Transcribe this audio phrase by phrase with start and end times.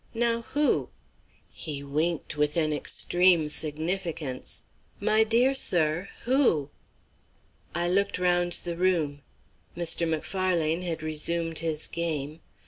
[0.15, 0.89] Now who?"
[1.51, 4.63] He winked with an extreme significance.
[4.99, 6.71] "My dear sir, who?"
[7.75, 9.21] I looked round the room.
[9.77, 10.07] Mr.
[10.09, 12.39] Macfarlane had resumed his game.